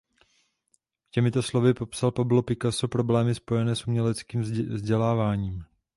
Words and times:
Těmito 1.11 1.41
slovy 1.43 1.73
popsal 1.73 2.11
Pablo 2.11 2.41
Picasso 2.41 2.87
problémy 2.87 3.35
spojené 3.35 3.75
s 3.75 3.87
uměleckým 3.87 4.41
vzděláváním. 4.73 5.65